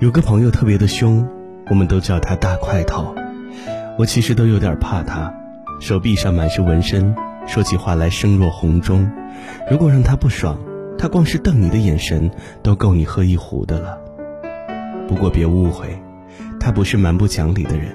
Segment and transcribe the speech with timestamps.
[0.00, 1.28] 有个朋友特别的凶，
[1.68, 3.14] 我们都叫他大块头。
[3.98, 5.30] 我其实都有点怕他，
[5.78, 7.14] 手臂上满是纹身，
[7.46, 9.10] 说起话来声若洪钟。
[9.70, 10.58] 如果让他不爽，
[10.96, 12.30] 他光是瞪你的眼神
[12.62, 13.98] 都够你喝一壶的了。
[15.06, 16.02] 不过别误会，
[16.58, 17.94] 他不是蛮不讲理的人，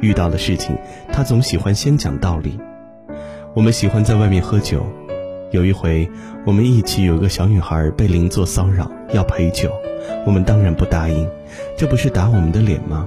[0.00, 0.74] 遇到的事情
[1.12, 2.58] 他总喜欢先讲道理。
[3.52, 4.82] 我们喜欢在外面喝酒。
[5.50, 6.10] 有一回，
[6.46, 9.70] 我们一起有个小女孩被邻座骚扰，要陪酒，
[10.26, 11.28] 我们当然不答应，
[11.76, 13.06] 这不是打我们的脸吗？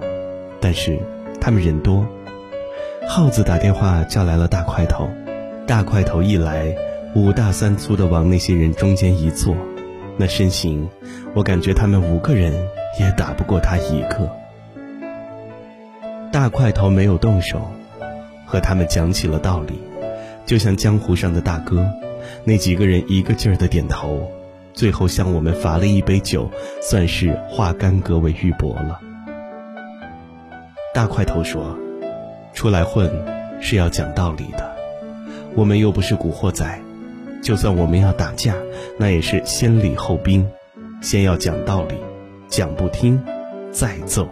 [0.60, 0.98] 但是
[1.40, 2.06] 他们人多，
[3.08, 5.08] 耗子打电话叫来了大块头，
[5.66, 6.76] 大块头一来，
[7.16, 9.56] 五大三粗的往那些人中间一坐，
[10.18, 10.88] 那身形，
[11.34, 12.54] 我感觉他们五个人
[13.00, 14.30] 也打不过他一个。
[16.32, 17.62] 大块头没有动手，
[18.46, 19.80] 和他们讲起了道理，
[20.46, 21.88] 就像江湖上的大哥。
[22.44, 24.32] 那几个人一个劲儿的点头，
[24.78, 26.48] 最后向我们罚了一杯酒，
[26.84, 29.00] 算是化干戈为玉帛了。
[30.94, 31.76] 大块头说
[32.54, 33.12] ：“出来混
[33.60, 34.72] 是要讲道理的，
[35.56, 36.80] 我们又不是古惑仔，
[37.42, 38.54] 就算我们要打架，
[39.00, 40.48] 那也是先礼后兵，
[41.02, 41.96] 先要讲道理，
[42.48, 43.20] 讲不听，
[43.72, 44.30] 再揍。”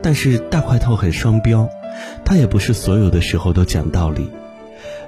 [0.00, 1.68] 但是大块头很双标，
[2.24, 4.30] 他也不是所有的时候都讲道理。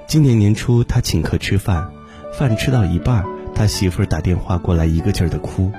[0.05, 1.89] 今年年初，他请客吃饭，
[2.31, 5.71] 饭吃到一半，他媳妇儿打电话过来，一个劲儿的哭。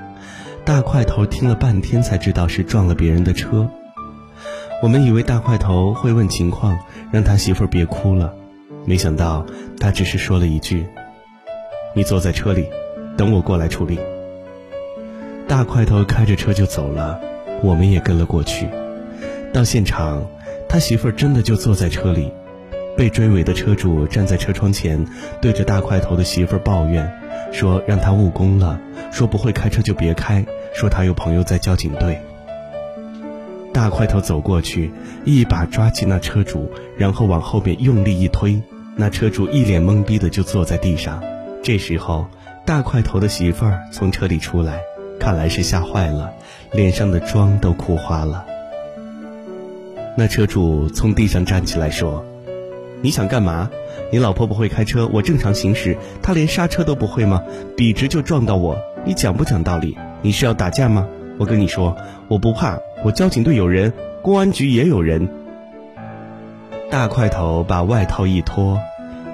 [0.64, 3.68] 大块头听了半天才知道是撞了别人的车。
[4.82, 6.78] 我们以为大块头会问情况，
[7.10, 8.34] 让他媳妇儿别哭了，
[8.84, 9.46] 没想到
[9.80, 10.86] 他只是说了一句
[11.94, 12.66] ：“你坐在车里，
[13.16, 13.98] 等我过来处理。”
[15.48, 17.20] 大块头开着车就走了，
[17.62, 18.68] 我们也跟了过去。
[19.52, 20.24] 到现场，
[20.68, 22.32] 他媳妇儿真的就坐在车里。
[22.96, 25.04] 被追尾的车主站在车窗前，
[25.40, 27.10] 对着大块头的媳妇儿抱怨，
[27.52, 28.78] 说让他误工了，
[29.10, 32.20] 说不会开车就别开，说他有朋友在交警队。
[33.72, 34.92] 大块头走过去，
[35.24, 38.60] 一把抓起那车主，然后往后面用力一推，
[38.94, 41.22] 那车主一脸懵逼的就坐在地上。
[41.62, 42.26] 这时候，
[42.66, 44.80] 大块头的媳妇儿从车里出来，
[45.18, 46.30] 看来是吓坏了，
[46.72, 48.44] 脸上的妆都哭花了。
[50.14, 52.22] 那车主从地上站起来说。
[53.02, 53.68] 你想干嘛？
[54.12, 57.42] 你老婆不会开车，我正常行驶，她连刹车都不会吗？
[57.76, 59.98] 笔直就撞到我，你讲不讲道理？
[60.22, 61.06] 你是要打架吗？
[61.36, 61.96] 我跟你说，
[62.28, 63.92] 我不怕，我交警队有人，
[64.22, 65.28] 公安局也有人。
[66.90, 68.78] 大块头把外套一脱，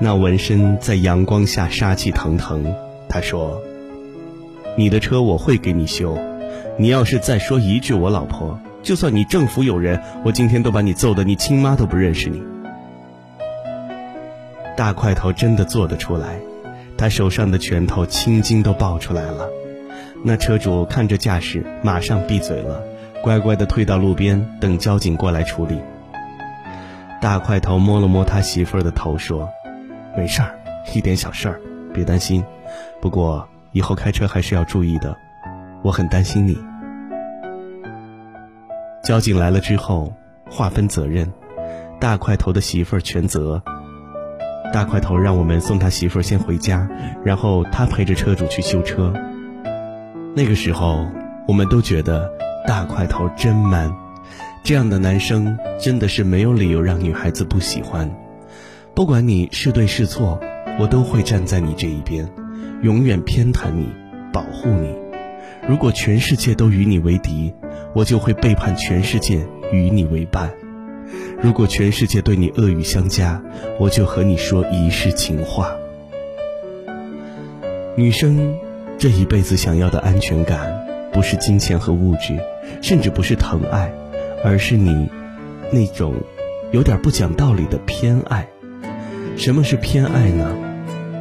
[0.00, 2.74] 那纹身在阳光下杀气腾腾。
[3.08, 3.60] 他说
[4.78, 6.16] ：“你的车我会给你修，
[6.78, 12.42] 你要是再说一句我老婆，就算你政府有人，我今天都把你揍得你亲妈都不认识你。”
[14.78, 16.38] 大块头真的做得出来，
[16.96, 19.48] 他手上的拳头青筋都爆出来了。
[20.22, 22.80] 那车主看着架势，马上闭嘴了，
[23.20, 25.80] 乖乖的退到路边等交警过来处理。
[27.20, 29.48] 大块头摸了摸他媳妇儿的头，说
[30.16, 30.56] ：“没事儿，
[30.94, 31.60] 一点小事儿，
[31.92, 32.44] 别担心。
[33.00, 35.16] 不过以后开车还是要注意的，
[35.82, 36.56] 我很担心你。”
[39.02, 40.12] 交警来了之后，
[40.48, 41.28] 划分责任，
[41.98, 43.60] 大块头的媳妇儿全责。
[44.72, 46.88] 大块头让我们送他媳妇先回家，
[47.24, 49.12] 然后他陪着车主去修车。
[50.34, 51.06] 那个时候，
[51.46, 52.30] 我们都觉得
[52.66, 53.92] 大块头真 man，
[54.62, 58.10] 这样的男生真的是没有理由让女孩子不喜欢。
[58.94, 60.38] 不管你是对是错，
[60.78, 62.28] 我都会站在你这一边，
[62.82, 63.88] 永远偏袒你，
[64.32, 64.94] 保护你。
[65.66, 67.52] 如果全世界都与你为敌，
[67.94, 70.50] 我就会背叛全世界与你为伴。
[71.42, 73.42] 如果全世界对你恶语相加，
[73.78, 75.72] 我就和你说一世情话。
[77.96, 78.54] 女生
[78.98, 82.38] 这一辈子想要的安全感，不是金钱和物质，
[82.82, 83.92] 甚至不是疼爱，
[84.44, 85.08] 而是你
[85.72, 86.14] 那种
[86.72, 88.48] 有点不讲道理的偏爱。
[89.36, 90.56] 什么是偏爱呢？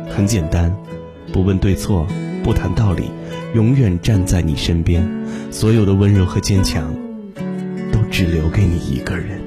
[0.10, 0.76] 很简单，
[1.32, 2.08] 不问对错，
[2.44, 3.04] 不谈道理，
[3.54, 5.08] 永远站在你身边，
[5.52, 6.94] 所有的温柔和坚强，
[7.92, 9.47] 都只留给你一个人。